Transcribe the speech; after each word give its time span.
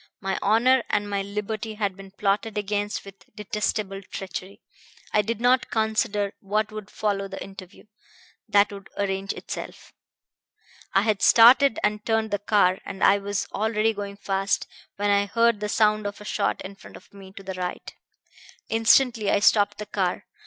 My 0.19 0.39
honor 0.41 0.83
and 0.89 1.07
my 1.07 1.21
liberty 1.21 1.75
had 1.75 1.95
been 1.95 2.09
plotted 2.09 2.57
against 2.57 3.05
with 3.05 3.23
detestable 3.35 4.01
treachery. 4.01 4.63
I 5.13 5.21
did 5.21 5.39
not 5.39 5.69
consider 5.69 6.33
what 6.39 6.71
would 6.71 6.89
follow 6.89 7.27
the 7.27 7.39
interview. 7.43 7.85
That 8.49 8.71
would 8.71 8.89
arrange 8.97 9.31
itself. 9.33 9.93
"I 10.95 11.03
had 11.03 11.21
started 11.21 11.77
and 11.83 12.03
turned 12.03 12.31
the 12.31 12.39
car 12.39 12.79
I 12.83 13.19
was 13.19 13.45
already 13.53 13.93
going 13.93 14.17
fast 14.17 14.65
when 14.95 15.11
I 15.11 15.27
heard 15.27 15.59
the 15.59 15.69
sound 15.69 16.07
of 16.07 16.19
a 16.19 16.25
shot 16.25 16.61
in 16.63 16.73
front 16.73 16.97
of 16.97 17.13
me, 17.13 17.31
to 17.33 17.43
the 17.43 17.53
right. 17.53 17.93
"Instantly 18.69 19.29
I 19.29 19.37
stopped 19.37 19.77
the 19.77 19.85
car. 19.85 20.25